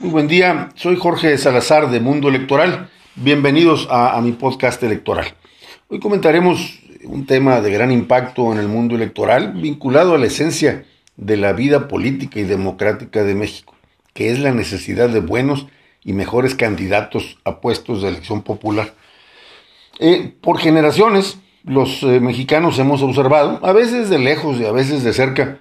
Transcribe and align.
Muy 0.00 0.08
buen 0.08 0.28
día, 0.28 0.70
soy 0.76 0.96
Jorge 0.96 1.36
Salazar 1.36 1.90
de 1.90 2.00
Mundo 2.00 2.30
Electoral. 2.30 2.88
Bienvenidos 3.16 3.86
a, 3.90 4.18
mi 4.22 4.32
podcast 4.32 4.82
electoral. 4.82 5.34
Hoy 5.90 6.00
comentaremos 6.00 6.80
un 7.04 7.26
tema 7.26 7.60
de 7.60 7.70
gran 7.70 7.92
impacto 7.92 8.50
en 8.50 8.58
el 8.58 8.66
mundo 8.66 8.94
electoral 8.94 9.52
vinculado 9.52 10.14
a 10.14 10.18
la 10.18 10.24
esencia 10.24 10.86
de 11.18 11.36
la 11.36 11.52
vida 11.52 11.86
política 11.86 12.40
y 12.40 12.44
democrática 12.44 13.24
de 13.24 13.34
México, 13.34 13.74
que 14.14 14.30
es 14.30 14.38
la 14.38 14.52
necesidad 14.52 15.10
de 15.10 15.20
buenos 15.20 15.66
y 16.02 16.14
mejores 16.14 16.54
candidatos 16.54 17.36
a 17.44 17.60
puestos 17.60 18.00
de 18.00 18.08
elección 18.08 18.40
popular. 18.40 18.94
Eh, 19.98 20.32
por 20.40 20.60
generaciones, 20.60 21.36
los 21.62 22.02
eh, 22.04 22.20
mexicanos 22.20 22.78
hemos 22.78 23.02
observado, 23.02 23.60
a 23.62 23.72
veces 23.74 24.08
de 24.08 24.18
lejos 24.18 24.58
y 24.58 24.64
a 24.64 24.72
veces 24.72 25.04
de 25.04 25.12
cerca, 25.12 25.58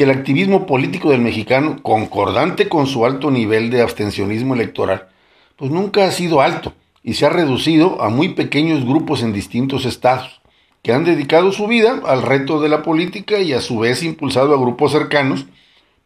que 0.00 0.04
el 0.04 0.12
activismo 0.12 0.64
político 0.64 1.10
del 1.10 1.20
mexicano, 1.20 1.76
concordante 1.82 2.70
con 2.70 2.86
su 2.86 3.04
alto 3.04 3.30
nivel 3.30 3.68
de 3.68 3.82
abstencionismo 3.82 4.54
electoral, 4.54 5.08
pues 5.56 5.70
nunca 5.70 6.06
ha 6.06 6.10
sido 6.10 6.40
alto 6.40 6.72
y 7.02 7.12
se 7.12 7.26
ha 7.26 7.28
reducido 7.28 8.00
a 8.00 8.08
muy 8.08 8.30
pequeños 8.30 8.82
grupos 8.82 9.22
en 9.22 9.34
distintos 9.34 9.84
estados, 9.84 10.40
que 10.82 10.94
han 10.94 11.04
dedicado 11.04 11.52
su 11.52 11.66
vida 11.66 12.00
al 12.06 12.22
reto 12.22 12.62
de 12.62 12.70
la 12.70 12.82
política 12.82 13.40
y 13.40 13.52
a 13.52 13.60
su 13.60 13.78
vez 13.78 14.02
impulsado 14.02 14.54
a 14.54 14.58
grupos 14.58 14.92
cercanos 14.92 15.44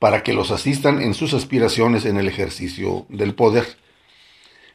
para 0.00 0.24
que 0.24 0.32
los 0.32 0.50
asistan 0.50 1.00
en 1.00 1.14
sus 1.14 1.32
aspiraciones 1.32 2.04
en 2.04 2.16
el 2.16 2.26
ejercicio 2.26 3.06
del 3.08 3.36
poder. 3.36 3.76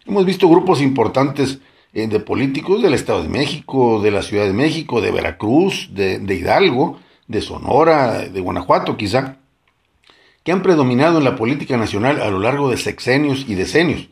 Hemos 0.08 0.26
visto 0.26 0.48
grupos 0.48 0.82
importantes 0.82 1.60
eh, 1.92 2.08
de 2.08 2.22
políticos 2.22 2.82
del 2.82 2.94
Estado 2.94 3.22
de 3.24 3.28
México, 3.28 4.00
de 4.02 4.12
la 4.12 4.24
Ciudad 4.24 4.46
de 4.46 4.54
México, 4.54 5.02
de 5.02 5.12
Veracruz, 5.12 5.90
de, 5.92 6.20
de 6.20 6.36
Hidalgo, 6.36 7.02
de 7.30 7.42
Sonora, 7.42 8.28
de 8.28 8.42
Guanajuato 8.42 8.98
quizá, 8.98 9.38
que 10.44 10.52
han 10.52 10.64
predominado 10.64 11.20
en 11.20 11.24
la 11.24 11.36
política 11.36 11.78
nacional 11.78 12.22
a 12.22 12.30
lo 12.30 12.40
largo 12.40 12.70
de 12.70 12.78
sexenios 12.78 13.46
y 13.48 13.56
decenios, 13.56 14.10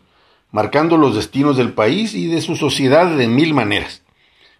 marcando 0.51 0.97
los 0.97 1.15
destinos 1.15 1.57
del 1.57 1.73
país 1.73 2.13
y 2.13 2.27
de 2.27 2.41
su 2.41 2.55
sociedad 2.55 3.07
de 3.17 3.27
mil 3.27 3.53
maneras. 3.53 4.03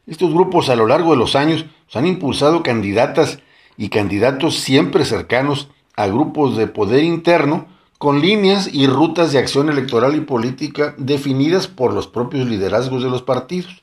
Estos 0.07 0.33
grupos 0.33 0.69
a 0.69 0.75
lo 0.75 0.87
largo 0.87 1.11
de 1.11 1.17
los 1.17 1.35
años 1.35 1.65
han 1.93 2.07
impulsado 2.07 2.63
candidatas 2.63 3.39
y 3.77 3.89
candidatos 3.89 4.55
siempre 4.59 5.05
cercanos 5.05 5.69
a 5.95 6.07
grupos 6.07 6.57
de 6.57 6.67
poder 6.67 7.03
interno 7.03 7.67
con 7.99 8.21
líneas 8.21 8.69
y 8.71 8.87
rutas 8.87 9.31
de 9.31 9.39
acción 9.39 9.69
electoral 9.69 10.15
y 10.15 10.21
política 10.21 10.95
definidas 10.97 11.67
por 11.67 11.93
los 11.93 12.07
propios 12.07 12.47
liderazgos 12.47 13.03
de 13.03 13.09
los 13.09 13.21
partidos. 13.21 13.81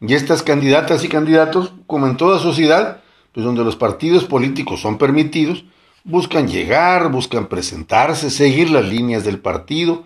Y 0.00 0.14
estas 0.14 0.42
candidatas 0.42 1.04
y 1.04 1.08
candidatos, 1.08 1.72
como 1.86 2.06
en 2.08 2.16
toda 2.16 2.40
sociedad, 2.40 3.01
pues 3.32 3.44
donde 3.44 3.64
los 3.64 3.76
partidos 3.76 4.24
políticos 4.24 4.80
son 4.80 4.98
permitidos, 4.98 5.64
buscan 6.04 6.48
llegar, 6.48 7.10
buscan 7.10 7.46
presentarse, 7.46 8.30
seguir 8.30 8.70
las 8.70 8.84
líneas 8.84 9.24
del 9.24 9.38
partido, 9.38 10.04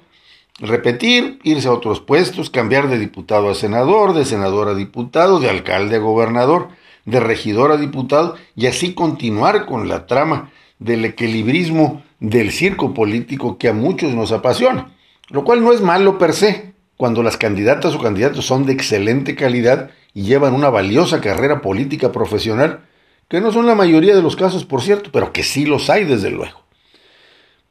repetir, 0.59 1.39
irse 1.43 1.69
a 1.69 1.73
otros 1.73 2.01
puestos, 2.01 2.51
cambiar 2.51 2.89
de 2.89 2.99
diputado 2.99 3.51
a 3.51 3.55
senador, 3.55 4.15
de 4.15 4.25
senador 4.25 4.69
a 4.69 4.75
diputado, 4.75 5.41
de 5.41 5.51
alcalde 5.51 5.97
a 5.97 6.01
gobernador, 6.01 6.69
de 7.05 7.21
regidor 7.21 7.73
a 7.73 7.77
diputado, 7.77 8.37
y 8.55 8.67
así 8.67 8.95
continuar 8.95 9.67
con 9.67 9.89
la 9.89 10.07
trama 10.07 10.51
del 10.79 11.05
equilibrismo 11.05 12.03
del 12.21 12.51
circo 12.51 12.95
político 12.95 13.59
que 13.59 13.69
a 13.69 13.73
muchos 13.73 14.15
nos 14.15 14.33
apasiona, 14.33 14.93
lo 15.29 15.45
cual 15.45 15.63
no 15.63 15.73
es 15.73 15.81
malo 15.81 16.19
per 16.19 16.33
se, 16.33 16.75
cuando 16.97 17.23
las 17.23 17.37
candidatas 17.37 17.95
o 17.95 18.01
candidatos 18.01 18.47
son 18.47 18.65
de 18.65 18.73
excelente 18.73 19.35
calidad 19.35 19.91
y 20.15 20.23
llevan 20.23 20.55
una 20.55 20.71
valiosa 20.71 21.21
carrera 21.21 21.61
política 21.61 22.11
profesional, 22.11 22.81
que 23.29 23.41
no 23.41 23.53
son 23.53 23.67
la 23.67 23.75
mayoría 23.75 24.15
de 24.15 24.23
los 24.23 24.37
casos, 24.37 24.65
por 24.65 24.83
cierto, 24.83 25.11
pero 25.13 25.33
que 25.33 25.43
sí 25.43 25.67
los 25.67 25.91
hay, 25.91 26.05
desde 26.05 26.31
luego. 26.31 26.61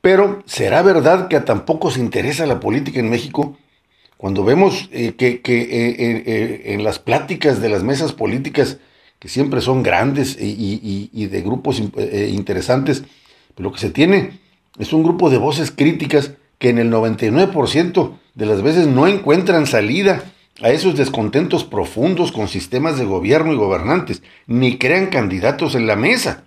Pero, 0.02 0.44
¿será 0.46 0.82
verdad 0.82 1.28
que 1.28 1.38
a 1.38 1.46
tan 1.46 1.66
poco 1.66 1.90
se 1.90 2.00
interesa 2.00 2.46
la 2.46 2.60
política 2.60 3.00
en 3.00 3.10
México? 3.10 3.58
Cuando 4.18 4.44
vemos 4.44 4.90
eh, 4.92 5.14
que, 5.16 5.42
eh, 5.44 5.44
eh, 5.48 6.62
en 6.74 6.84
las 6.84 7.00
pláticas 7.00 7.62
de 7.62 7.70
las 7.70 7.84
mesas 7.84 8.14
políticas, 8.14 8.78
que 9.20 9.30
siempre 9.30 9.62
son 9.62 9.82
grandes 9.82 10.38
y, 10.40 11.26
de 11.26 11.42
grupos 11.42 11.80
interesantes, 11.80 13.04
lo 13.58 13.72
que 13.72 13.80
se 13.80 13.90
tiene 13.90 14.40
es 14.78 14.94
un 14.94 15.04
grupo 15.04 15.30
de 15.30 15.38
voces 15.38 15.72
críticas 15.72 16.34
que 16.60 16.70
en 16.70 16.78
el 16.78 16.92
99% 16.92 18.12
de 18.36 18.46
las 18.46 18.62
veces 18.62 18.88
no 18.88 19.08
encuentran 19.08 19.66
salida 19.66 20.24
a 20.62 20.70
esos 20.70 20.96
descontentos 20.96 21.64
profundos 21.64 22.32
con 22.32 22.48
sistemas 22.48 22.98
de 22.98 23.06
gobierno 23.06 23.54
y 23.54 23.58
gobernantes, 23.58 24.24
ni 24.48 24.78
crean 24.78 25.08
candidatos 25.08 25.76
en 25.76 25.88
la 25.88 25.96
mesa. 25.96 26.46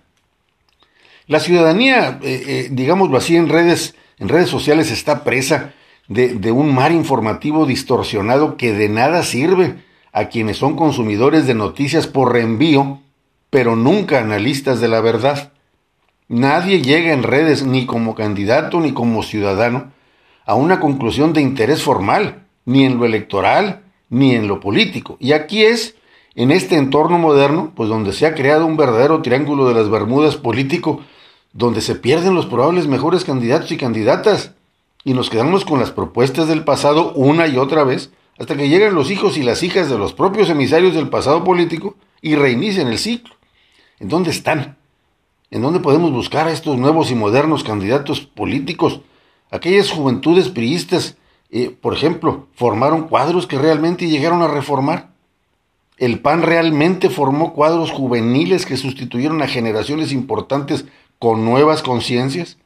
La 1.27 1.39
ciudadanía, 1.39 2.19
eh, 2.23 2.43
eh, 2.47 2.67
digámoslo 2.71 3.17
así, 3.17 3.35
en 3.35 3.49
redes, 3.49 3.95
en 4.17 4.29
redes 4.29 4.49
sociales 4.49 4.89
está 4.89 5.23
presa 5.23 5.73
de, 6.07 6.29
de 6.33 6.51
un 6.51 6.73
mar 6.73 6.91
informativo 6.91 7.67
distorsionado 7.67 8.57
que 8.57 8.73
de 8.73 8.89
nada 8.89 9.21
sirve 9.23 9.75
a 10.11 10.29
quienes 10.29 10.57
son 10.57 10.75
consumidores 10.75 11.45
de 11.45 11.53
noticias 11.53 12.07
por 12.07 12.33
reenvío, 12.33 12.99
pero 13.51 13.75
nunca 13.75 14.19
analistas 14.19 14.81
de 14.81 14.87
la 14.87 15.01
verdad. 15.01 15.53
Nadie 16.27 16.81
llega 16.81 17.13
en 17.13 17.23
redes, 17.23 17.63
ni 17.63 17.85
como 17.85 18.15
candidato 18.15 18.79
ni 18.79 18.91
como 18.91 19.21
ciudadano, 19.21 19.91
a 20.45 20.55
una 20.55 20.79
conclusión 20.79 21.33
de 21.33 21.41
interés 21.41 21.83
formal, 21.83 22.47
ni 22.65 22.85
en 22.85 22.97
lo 22.97 23.05
electoral, 23.05 23.83
ni 24.09 24.35
en 24.35 24.47
lo 24.47 24.59
político. 24.59 25.17
Y 25.19 25.33
aquí 25.33 25.63
es, 25.63 25.95
en 26.35 26.51
este 26.51 26.75
entorno 26.75 27.17
moderno, 27.17 27.71
pues 27.75 27.89
donde 27.89 28.13
se 28.13 28.25
ha 28.25 28.35
creado 28.35 28.65
un 28.65 28.77
verdadero 28.77 29.21
triángulo 29.21 29.67
de 29.67 29.73
las 29.73 29.89
Bermudas 29.89 30.37
político, 30.37 31.01
donde 31.53 31.81
se 31.81 31.95
pierden 31.95 32.35
los 32.35 32.45
probables 32.45 32.87
mejores 32.87 33.23
candidatos 33.23 33.71
y 33.71 33.77
candidatas, 33.77 34.53
y 35.03 35.13
nos 35.13 35.29
quedamos 35.29 35.65
con 35.65 35.79
las 35.79 35.91
propuestas 35.91 36.47
del 36.47 36.63
pasado 36.63 37.13
una 37.13 37.47
y 37.47 37.57
otra 37.57 37.83
vez, 37.83 38.11
hasta 38.37 38.55
que 38.55 38.69
lleguen 38.69 38.95
los 38.95 39.11
hijos 39.11 39.37
y 39.37 39.43
las 39.43 39.63
hijas 39.63 39.89
de 39.89 39.97
los 39.97 40.13
propios 40.13 40.49
emisarios 40.49 40.93
del 40.93 41.09
pasado 41.09 41.43
político 41.43 41.95
y 42.21 42.35
reinicien 42.35 42.87
el 42.87 42.97
ciclo. 42.97 43.35
¿En 43.99 44.07
dónde 44.07 44.31
están? 44.31 44.77
¿En 45.51 45.61
dónde 45.61 45.79
podemos 45.79 46.11
buscar 46.11 46.47
a 46.47 46.51
estos 46.51 46.77
nuevos 46.77 47.11
y 47.11 47.15
modernos 47.15 47.63
candidatos 47.63 48.21
políticos? 48.21 49.01
Aquellas 49.51 49.91
juventudes 49.91 50.49
priistas 50.49 51.17
eh, 51.51 51.69
por 51.69 51.93
ejemplo, 51.93 52.47
formaron 52.53 53.07
cuadros 53.07 53.47
que 53.47 53.57
realmente 53.57 54.07
llegaron 54.07 54.41
a 54.41 54.47
reformar. 54.47 55.09
El 55.97 56.19
PAN 56.19 56.43
realmente 56.43 57.09
formó 57.09 57.53
cuadros 57.53 57.91
juveniles 57.91 58.65
que 58.65 58.77
sustituyeron 58.77 59.41
a 59.41 59.47
generaciones 59.47 60.11
importantes 60.11 60.85
con 61.17 61.43
nuevas 61.43 61.81
conciencias. 61.81 62.57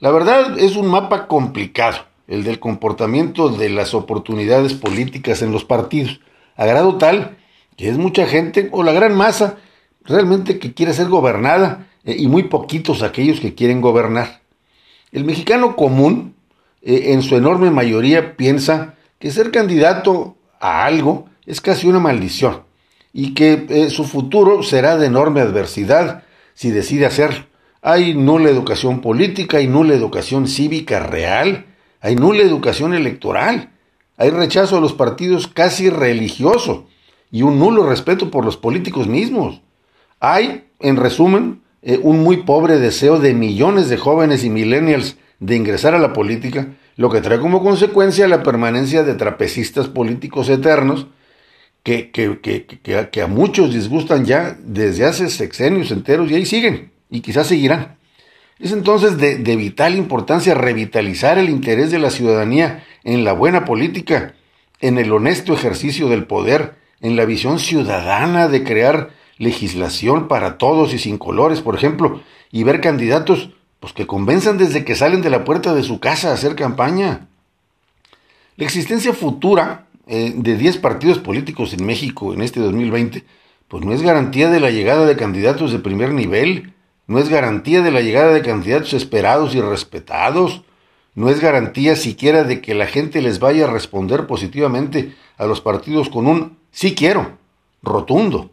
La 0.00 0.10
verdad 0.10 0.58
es 0.58 0.76
un 0.76 0.86
mapa 0.86 1.26
complicado, 1.26 1.98
el 2.26 2.44
del 2.44 2.60
comportamiento 2.60 3.48
de 3.48 3.70
las 3.70 3.94
oportunidades 3.94 4.74
políticas 4.74 5.40
en 5.42 5.52
los 5.52 5.64
partidos, 5.64 6.20
a 6.56 6.66
grado 6.66 6.98
tal 6.98 7.38
que 7.78 7.88
es 7.88 7.96
mucha 7.96 8.26
gente, 8.26 8.68
o 8.72 8.82
la 8.82 8.92
gran 8.92 9.16
masa, 9.16 9.56
realmente 10.02 10.58
que 10.58 10.74
quiere 10.74 10.92
ser 10.92 11.06
gobernada, 11.06 11.86
eh, 12.04 12.16
y 12.18 12.26
muy 12.26 12.42
poquitos 12.42 13.02
aquellos 13.02 13.38
que 13.38 13.54
quieren 13.54 13.80
gobernar. 13.80 14.40
El 15.12 15.24
mexicano 15.24 15.76
común 15.76 16.34
eh, 16.82 17.12
en 17.12 17.22
su 17.22 17.36
enorme 17.36 17.70
mayoría 17.70 18.36
piensa 18.36 18.94
que 19.18 19.30
ser 19.30 19.50
candidato 19.50 20.36
a 20.60 20.84
algo 20.84 21.28
es 21.46 21.60
casi 21.60 21.88
una 21.88 21.98
maldición 21.98 22.62
y 23.12 23.34
que 23.34 23.66
eh, 23.68 23.90
su 23.90 24.04
futuro 24.04 24.62
será 24.62 24.96
de 24.96 25.06
enorme 25.06 25.40
adversidad 25.40 26.24
si 26.54 26.70
decide 26.70 27.06
hacerlo. 27.06 27.46
Hay 27.82 28.14
nula 28.14 28.50
educación 28.50 29.00
política, 29.00 29.58
hay 29.58 29.66
nula 29.66 29.94
educación 29.94 30.48
cívica 30.48 31.00
real, 31.00 31.66
hay 32.00 32.16
nula 32.16 32.42
educación 32.42 32.94
electoral, 32.94 33.70
hay 34.16 34.30
rechazo 34.30 34.76
a 34.76 34.80
los 34.80 34.92
partidos 34.92 35.46
casi 35.46 35.90
religioso 35.90 36.86
y 37.30 37.42
un 37.42 37.58
nulo 37.58 37.88
respeto 37.88 38.30
por 38.30 38.44
los 38.44 38.56
políticos 38.56 39.06
mismos. 39.06 39.62
Hay, 40.20 40.64
en 40.80 40.96
resumen, 40.96 41.62
eh, 41.82 42.00
un 42.02 42.20
muy 42.20 42.38
pobre 42.38 42.78
deseo 42.78 43.18
de 43.18 43.34
millones 43.34 43.88
de 43.88 43.96
jóvenes 43.96 44.42
y 44.44 44.50
millennials 44.50 45.16
de 45.38 45.56
ingresar 45.56 45.94
a 45.94 46.00
la 46.00 46.12
política, 46.12 46.74
lo 46.98 47.10
que 47.10 47.20
trae 47.20 47.38
como 47.38 47.62
consecuencia 47.62 48.26
la 48.26 48.42
permanencia 48.42 49.04
de 49.04 49.14
trapecistas 49.14 49.86
políticos 49.86 50.48
eternos 50.48 51.06
que, 51.84 52.10
que, 52.10 53.22
a 53.22 53.26
muchos 53.28 53.72
disgustan 53.72 54.26
ya 54.26 54.58
desde 54.60 55.04
hace 55.06 55.30
sexenios 55.30 55.92
enteros 55.92 56.28
y 56.28 56.34
ahí 56.34 56.44
siguen 56.44 56.90
y 57.08 57.20
quizás 57.20 57.46
seguirán. 57.46 57.96
Es 58.58 58.72
entonces 58.72 59.16
de 59.16 59.56
vital 59.56 59.94
importancia 59.94 60.54
revitalizar 60.54 61.38
el 61.38 61.48
interés 61.48 61.92
de 61.92 62.00
la 62.00 62.10
ciudadanía 62.10 62.84
en 63.04 63.24
la 63.24 63.32
buena 63.32 63.64
política, 63.64 64.34
en 64.80 64.98
el 64.98 65.12
honesto 65.12 65.54
ejercicio 65.54 66.08
del 66.08 66.24
poder, 66.24 66.74
en 67.00 67.14
la 67.14 67.24
visión 67.24 67.60
ciudadana 67.60 68.48
de 68.48 68.64
crear 68.64 69.10
legislación 69.38 70.26
para 70.26 70.58
todos 70.58 70.92
y 70.92 70.98
sin 70.98 71.16
colores, 71.16 71.60
por 71.60 71.76
ejemplo, 71.76 72.22
y 72.50 72.64
ver 72.64 72.80
candidatos 72.80 73.50
pues 73.88 73.94
que 73.94 74.06
convenzan 74.06 74.58
desde 74.58 74.84
que 74.84 74.94
salen 74.94 75.22
de 75.22 75.30
la 75.30 75.44
puerta 75.44 75.74
de 75.74 75.82
su 75.82 75.98
casa 75.98 76.28
a 76.28 76.34
hacer 76.34 76.54
campaña. 76.54 77.26
La 78.56 78.66
existencia 78.66 79.14
futura 79.14 79.86
eh, 80.06 80.34
de 80.36 80.56
10 80.56 80.76
partidos 80.78 81.18
políticos 81.18 81.72
en 81.72 81.86
México 81.86 82.34
en 82.34 82.42
este 82.42 82.60
2020, 82.60 83.24
pues 83.66 83.84
no 83.84 83.94
es 83.94 84.02
garantía 84.02 84.50
de 84.50 84.60
la 84.60 84.70
llegada 84.70 85.06
de 85.06 85.16
candidatos 85.16 85.72
de 85.72 85.78
primer 85.78 86.12
nivel, 86.12 86.74
no 87.06 87.18
es 87.18 87.30
garantía 87.30 87.80
de 87.80 87.90
la 87.90 88.02
llegada 88.02 88.34
de 88.34 88.42
candidatos 88.42 88.92
esperados 88.92 89.54
y 89.54 89.62
respetados, 89.62 90.64
no 91.14 91.30
es 91.30 91.40
garantía 91.40 91.96
siquiera 91.96 92.44
de 92.44 92.60
que 92.60 92.74
la 92.74 92.86
gente 92.86 93.22
les 93.22 93.38
vaya 93.38 93.64
a 93.64 93.70
responder 93.70 94.26
positivamente 94.26 95.14
a 95.38 95.46
los 95.46 95.62
partidos 95.62 96.10
con 96.10 96.26
un 96.26 96.58
sí 96.72 96.94
quiero, 96.94 97.38
rotundo. 97.82 98.50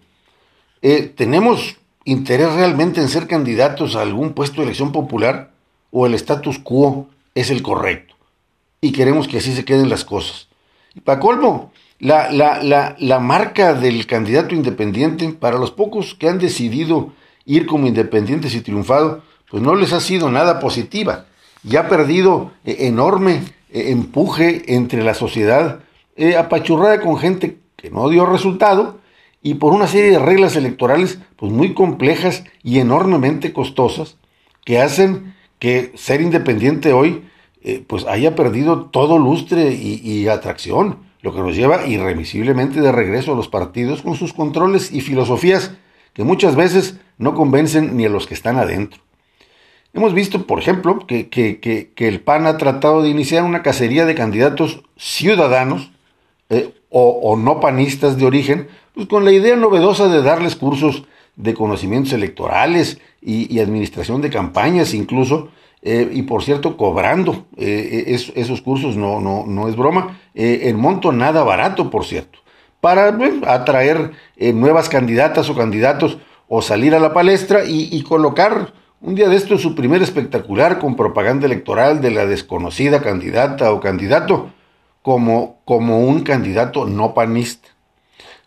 Eh, 0.81 1.11
¿Tenemos 1.13 1.75
interés 2.05 2.53
realmente 2.53 3.01
en 3.01 3.09
ser 3.09 3.27
candidatos 3.27 3.95
a 3.95 4.01
algún 4.01 4.33
puesto 4.33 4.61
de 4.61 4.63
elección 4.63 4.91
popular 4.91 5.51
o 5.91 6.05
el 6.05 6.13
status 6.13 6.59
quo 6.59 7.07
es 7.33 7.49
el 7.49 7.61
correcto? 7.61 8.15
Y 8.79 8.91
queremos 8.93 9.27
que 9.27 9.39
así 9.39 9.53
se 9.53 9.65
queden 9.65 9.89
las 9.89 10.05
cosas. 10.05 10.47
Y 10.93 11.01
para 11.01 11.19
colmo, 11.19 11.71
la, 11.99 12.31
la, 12.31 12.63
la, 12.63 12.95
la 12.99 13.19
marca 13.19 13.73
del 13.73 14.05
candidato 14.05 14.55
independiente, 14.55 15.29
para 15.29 15.57
los 15.57 15.71
pocos 15.71 16.13
que 16.13 16.29
han 16.29 16.39
decidido 16.39 17.11
ir 17.45 17.65
como 17.65 17.87
independientes 17.87 18.55
y 18.55 18.61
triunfado, 18.61 19.23
pues 19.49 19.61
no 19.61 19.75
les 19.75 19.93
ha 19.93 19.99
sido 19.99 20.29
nada 20.29 20.59
positiva 20.59 21.25
y 21.63 21.77
ha 21.77 21.87
perdido 21.87 22.51
eh, 22.63 22.77
enorme 22.81 23.41
eh, 23.69 23.91
empuje 23.91 24.73
entre 24.75 25.03
la 25.03 25.13
sociedad, 25.13 25.79
eh, 26.15 26.37
apachurrada 26.37 27.01
con 27.01 27.17
gente 27.17 27.57
que 27.75 27.89
no 27.89 28.09
dio 28.09 28.25
resultado 28.25 28.99
y 29.45 29.53
por 29.53 29.73
una 29.73 29.85
serie 29.85 30.09
de 30.09 30.17
reglas 30.17 30.55
electorales 30.55 31.19
pues 31.35 31.51
muy 31.51 31.75
complejas 31.75 32.45
y 32.63 32.79
enormemente 32.79 33.53
costosas 33.53 34.17
que 34.65 34.79
hacen 34.79 35.35
que 35.59 35.91
ser 35.93 36.21
independiente 36.21 36.93
hoy 36.93 37.25
pues 37.85 38.07
haya 38.07 38.33
perdido 38.33 38.85
todo 38.85 39.19
lustre 39.19 39.71
y, 39.71 40.27
atracción, 40.27 40.97
lo 41.21 41.31
que 41.31 41.41
nos 41.41 41.55
lleva 41.55 41.85
irremisiblemente 41.85 42.81
de 42.81 42.91
regreso 42.91 43.33
a 43.33 43.35
los 43.35 43.47
partidos 43.47 44.01
con 44.01 44.15
sus 44.15 44.33
controles 44.33 44.91
y 44.91 45.01
filosofías 45.01 45.73
que 46.13 46.23
muchas 46.23 46.55
veces 46.55 46.99
no 47.19 47.35
convencen 47.35 47.95
ni 47.95 48.05
a 48.05 48.09
los 48.09 48.25
que 48.25 48.33
están 48.33 48.57
adentro. 48.57 49.03
Hemos 49.93 50.15
visto, 50.15 50.47
por 50.47 50.57
ejemplo, 50.57 51.05
que, 51.05 51.29
que, 51.29 51.93
el 51.97 52.19
PAN 52.19 52.47
ha 52.47 52.57
tratado 52.57 53.03
de 53.03 53.09
iniciar 53.09 53.43
una 53.43 53.61
cacería 53.61 54.07
de 54.07 54.15
candidatos 54.15 54.81
ciudadanos 54.97 55.91
eh, 56.49 56.73
o, 56.89 57.35
no 57.35 57.59
panistas 57.59 58.17
de 58.17 58.25
origen, 58.25 58.67
pues 58.95 59.07
con 59.07 59.25
la 59.25 59.31
idea 59.31 59.55
novedosa 59.55 60.07
de 60.07 60.21
darles 60.21 60.55
cursos 60.55 61.03
de 61.35 61.53
conocimientos 61.53 62.13
electorales 62.13 62.99
y, 63.21 63.59
administración 63.59 64.21
de 64.21 64.29
campañas 64.29 64.93
incluso, 64.93 65.49
eh, 65.81 66.09
y 66.13 66.21
por 66.23 66.43
cierto, 66.43 66.77
cobrando 66.77 67.45
eh, 67.57 68.17
esos 68.35 68.61
cursos, 68.61 68.95
no, 68.95 69.19
no, 69.19 69.45
no 69.45 69.67
es 69.67 69.75
broma, 69.75 70.19
en 70.33 70.77
monto 70.77 71.11
nada 71.11 71.43
barato, 71.43 71.89
por 71.89 72.05
cierto, 72.05 72.39
para 72.79 73.17
atraer 73.47 74.11
nuevas 74.53 74.89
candidatas 74.89 75.49
o 75.49 75.55
candidatos 75.55 76.17
o 76.47 76.61
salir 76.61 76.95
a 76.95 76.99
la 76.99 77.13
palestra 77.13 77.65
y, 77.65 77.89
y 77.91 78.03
colocar 78.03 78.73
un 79.01 79.13
día 79.13 79.29
de 79.29 79.35
esto 79.35 79.57
su 79.57 79.75
primer 79.75 80.01
espectacular 80.01 80.79
con 80.79 80.95
propaganda 80.95 81.45
electoral 81.45 82.01
de 82.01 82.11
la 82.11 82.25
desconocida 82.25 83.01
candidata 83.01 83.71
o 83.71 83.79
candidato 83.79 84.49
como, 85.03 85.59
como 85.65 85.99
un 85.99 86.21
candidato 86.21 86.85
no 86.85 87.13
panista. 87.13 87.74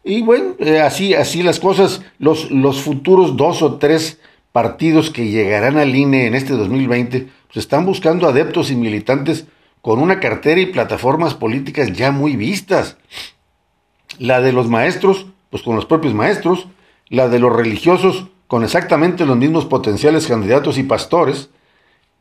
Y 0.08 0.22
bueno, 0.22 0.54
eh, 0.58 0.80
así, 0.80 1.12
así 1.12 1.42
las 1.42 1.60
cosas, 1.60 2.00
los, 2.18 2.50
los 2.50 2.80
futuros 2.80 3.36
dos 3.36 3.60
o 3.60 3.74
tres 3.74 4.18
partidos 4.52 5.10
que 5.10 5.28
llegarán 5.28 5.76
al 5.76 5.94
INE 5.94 6.26
en 6.26 6.34
este 6.34 6.54
2020, 6.54 7.28
pues 7.46 7.58
están 7.58 7.84
buscando 7.84 8.26
adeptos 8.26 8.70
y 8.70 8.74
militantes 8.74 9.44
con 9.82 10.00
una 10.00 10.18
cartera 10.18 10.62
y 10.62 10.72
plataformas 10.72 11.34
políticas 11.34 11.92
ya 11.92 12.10
muy 12.10 12.36
vistas. 12.36 12.96
La 14.18 14.40
de 14.40 14.54
los 14.54 14.66
maestros, 14.66 15.26
pues 15.50 15.62
con 15.62 15.76
los 15.76 15.84
propios 15.84 16.14
maestros, 16.14 16.68
la 17.10 17.28
de 17.28 17.38
los 17.38 17.54
religiosos, 17.54 18.28
con 18.46 18.64
exactamente 18.64 19.26
los 19.26 19.36
mismos 19.36 19.66
potenciales 19.66 20.26
candidatos 20.26 20.78
y 20.78 20.84
pastores, 20.84 21.50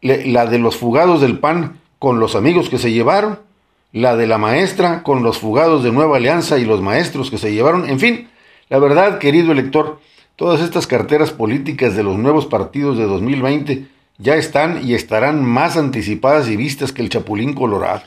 la 0.01 0.45
de 0.45 0.59
los 0.59 0.75
fugados 0.75 1.21
del 1.21 1.39
PAN 1.39 1.79
con 1.99 2.19
los 2.19 2.35
amigos 2.35 2.67
que 2.67 2.79
se 2.79 2.91
llevaron, 2.91 3.46
la 3.91 4.15
de 4.15 4.27
la 4.27 4.37
maestra 4.37 5.03
con 5.03 5.23
los 5.23 5.39
fugados 5.39 5.83
de 5.83 5.91
Nueva 5.91 6.17
Alianza 6.17 6.57
y 6.59 6.65
los 6.65 6.81
maestros 6.81 7.31
que 7.31 7.37
se 7.37 7.53
llevaron, 7.53 7.89
en 7.89 7.99
fin, 7.99 8.29
la 8.69 8.79
verdad, 8.79 9.19
querido 9.19 9.51
elector, 9.51 9.99
todas 10.35 10.61
estas 10.61 10.87
carteras 10.87 11.31
políticas 11.31 11.95
de 11.95 12.03
los 12.03 12.17
nuevos 12.17 12.45
partidos 12.45 12.97
de 12.97 13.05
2020 13.05 13.87
ya 14.17 14.35
están 14.35 14.87
y 14.87 14.93
estarán 14.93 15.43
más 15.43 15.77
anticipadas 15.77 16.49
y 16.49 16.57
vistas 16.57 16.91
que 16.91 17.01
el 17.01 17.09
Chapulín 17.09 17.53
Colorado. 17.53 18.03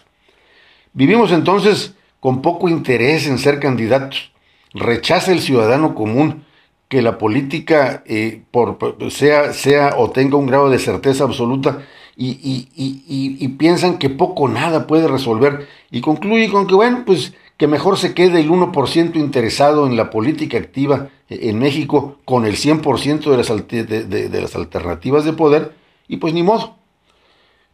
Vivimos 0.93 1.33
entonces 1.33 1.95
con 2.19 2.43
poco 2.43 2.69
interés 2.69 3.27
en 3.27 3.39
ser 3.39 3.61
candidatos. 3.61 4.33
Rechaza 4.75 5.33
el 5.33 5.41
ciudadano 5.41 5.95
común 5.95 6.45
que 6.89 7.03
la 7.03 7.19
política 7.19 8.03
eh, 8.07 8.43
por, 8.51 8.79
sea, 9.11 9.53
sea 9.53 9.95
o 9.97 10.11
tenga 10.11 10.37
un 10.37 10.47
grado 10.47 10.69
de 10.69 10.79
certeza 10.79 11.25
absoluta 11.25 11.87
y, 12.23 13.49
piensan 13.59 13.99
que 13.99 14.11
poco 14.11 14.45
o 14.45 14.49
nada 14.49 14.87
puede 14.87 15.09
resolver. 15.09 15.67
Y 15.91 16.01
concluye 16.01 16.51
con 16.51 16.67
que, 16.67 16.75
bueno, 16.75 17.03
pues 17.07 17.33
que 17.57 17.67
mejor 17.67 17.99
se 17.99 18.15
quede 18.15 18.41
el 18.41 18.51
1% 18.51 19.17
interesado 19.17 19.87
en 19.87 19.97
la 19.97 20.11
política 20.11 20.59
activa 20.59 21.09
en 21.29 21.59
México 21.59 22.19
con 22.25 22.47
el 22.47 22.57
100% 22.57 23.31
de 23.31 23.37
las, 23.37 23.69
de, 23.69 24.29
de 24.29 24.41
las 24.41 24.57
alternativas 24.57 25.25
de 25.25 25.33
poder, 25.33 25.73
y 26.09 26.17
pues 26.17 26.35
ni 26.35 26.43
modo. 26.43 26.77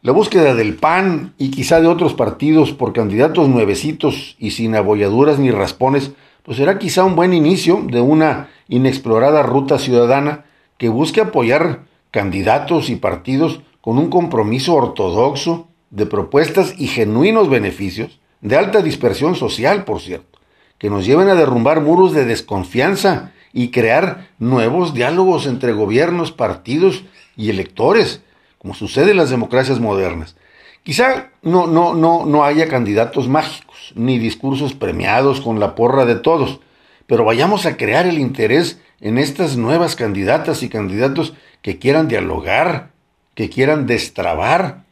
La 0.01 0.11
búsqueda 0.11 0.53
del 0.53 0.75
PAN 0.75 1.33
y 1.37 1.49
quizá 1.49 1.81
de 1.81 1.87
otros 1.87 2.13
partidos 2.13 2.71
por 2.71 2.93
candidatos 2.93 3.49
nuevecitos 3.49 4.35
y 4.39 4.51
sin 4.51 4.75
abolladuras 4.75 5.39
ni 5.39 5.51
raspones, 5.51 6.11
pues 6.43 6.57
será 6.57 6.77
quizá 6.77 7.03
un 7.03 7.15
buen 7.15 7.33
inicio 7.33 7.83
de 7.89 7.99
una 7.99 8.49
inexplorada 8.69 9.41
ruta 9.41 9.79
ciudadana 9.79 10.45
que 10.77 10.89
busque 10.89 11.19
apoyar 11.19 11.81
candidatos 12.11 12.89
y 12.89 12.95
partidos 12.95 13.61
con 13.87 13.99
un 13.99 14.09
compromiso 14.09 14.73
ortodoxo 14.73 15.69
de 15.91 16.05
propuestas 16.05 16.75
y 16.77 16.87
genuinos 16.87 17.49
beneficios, 17.49 18.19
de 18.41 18.57
alta 18.57 18.81
dispersión 18.81 19.37
social, 19.37 19.85
por 19.85 20.01
cierto, 20.01 20.39
que 20.77 20.89
nos 20.89 21.05
lleven 21.05 21.29
a 21.29 21.35
derrumbar 21.35 21.79
muros 21.79 22.11
de 22.11 22.25
desconfianza 22.25 23.31
y 23.53 23.71
crear 23.71 24.27
nuevos 24.39 24.93
diálogos 24.93 25.47
entre 25.47 25.71
gobiernos, 25.71 26.33
partidos 26.33 27.05
y 27.37 27.49
electores, 27.49 28.21
como 28.57 28.73
sucede 28.73 29.11
en 29.11 29.17
las 29.17 29.29
democracias 29.29 29.79
modernas. 29.79 30.35
Quizá 30.83 31.29
no, 31.41 31.65
no, 31.65 31.93
no, 31.93 32.25
no 32.25 32.43
haya 32.43 32.67
candidatos 32.67 33.29
mágicos, 33.29 33.93
ni 33.95 34.19
discursos 34.19 34.73
premiados 34.73 35.39
con 35.39 35.61
la 35.61 35.75
porra 35.75 36.05
de 36.05 36.15
todos, 36.15 36.59
pero 37.05 37.23
vayamos 37.23 37.65
a 37.65 37.77
crear 37.77 38.05
el 38.05 38.17
interés 38.17 38.81
en 38.99 39.17
estas 39.17 39.55
nuevas 39.55 39.95
candidatas 39.95 40.61
y 40.61 40.67
candidatos 40.67 41.35
que 41.61 41.79
quieran 41.79 42.09
dialogar, 42.09 42.96
que 43.37 43.51
quieran 43.51 43.85
destrabar, 43.85 44.83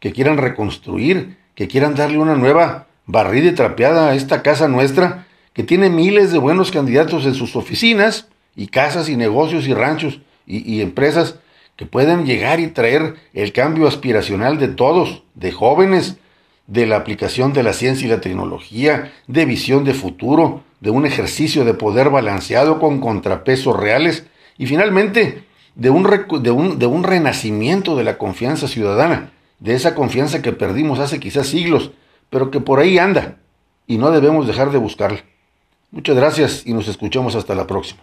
que 0.00 0.10
quieran 0.10 0.36
reconstruir, 0.36 1.36
que 1.54 1.68
quieran 1.68 1.94
darle 1.94 2.18
una 2.18 2.34
nueva 2.34 2.88
barrida 3.06 3.50
y 3.50 3.54
trapeada 3.54 4.10
a 4.10 4.16
esta 4.16 4.42
casa 4.42 4.66
nuestra, 4.66 5.28
que 5.52 5.62
tiene 5.62 5.88
miles 5.88 6.32
de 6.32 6.38
buenos 6.38 6.72
candidatos 6.72 7.24
en 7.24 7.34
sus 7.34 7.54
oficinas 7.54 8.26
y 8.56 8.66
casas 8.66 9.08
y 9.08 9.16
negocios 9.16 9.68
y 9.68 9.74
ranchos 9.74 10.18
y, 10.44 10.68
y 10.68 10.82
empresas 10.82 11.36
que 11.76 11.86
puedan 11.86 12.26
llegar 12.26 12.58
y 12.58 12.66
traer 12.66 13.14
el 13.32 13.52
cambio 13.52 13.86
aspiracional 13.86 14.58
de 14.58 14.66
todos, 14.66 15.22
de 15.36 15.52
jóvenes, 15.52 16.16
de 16.66 16.84
la 16.84 16.96
aplicación 16.96 17.52
de 17.52 17.62
la 17.62 17.74
ciencia 17.74 18.08
y 18.08 18.10
la 18.10 18.20
tecnología, 18.20 19.12
de 19.28 19.44
visión 19.44 19.84
de 19.84 19.94
futuro, 19.94 20.64
de 20.80 20.90
un 20.90 21.06
ejercicio 21.06 21.64
de 21.64 21.74
poder 21.74 22.10
balanceado 22.10 22.80
con 22.80 23.00
contrapesos 23.00 23.76
reales. 23.78 24.26
Y 24.58 24.66
finalmente 24.66 25.44
de 25.78 25.90
un, 25.90 26.02
de 26.42 26.50
un, 26.50 26.78
de 26.78 26.86
un 26.86 27.04
renacimiento 27.04 27.96
de 27.96 28.02
la 28.02 28.18
confianza 28.18 28.66
ciudadana, 28.66 29.30
de 29.60 29.74
esa 29.74 29.94
confianza 29.94 30.42
que 30.42 30.52
perdimos 30.52 30.98
hace 30.98 31.20
quizás 31.20 31.46
siglos, 31.46 31.92
pero 32.30 32.50
que 32.50 32.60
por 32.60 32.80
ahí 32.80 32.98
anda 32.98 33.36
y 33.86 33.96
no 33.96 34.10
debemos 34.10 34.48
dejar 34.48 34.72
de 34.72 34.78
buscarla. 34.78 35.24
Muchas 35.92 36.16
gracias 36.16 36.62
y 36.66 36.74
nos 36.74 36.88
escuchamos 36.88 37.36
hasta 37.36 37.54
la 37.54 37.68
próxima. 37.68 38.02